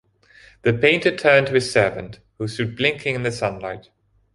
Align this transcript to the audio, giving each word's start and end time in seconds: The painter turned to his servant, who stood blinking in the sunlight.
The 0.63 0.73
painter 0.73 1.15
turned 1.15 1.45
to 1.45 1.53
his 1.53 1.71
servant, 1.71 2.21
who 2.39 2.47
stood 2.47 2.75
blinking 2.75 3.13
in 3.13 3.21
the 3.21 3.31
sunlight. 3.31 3.89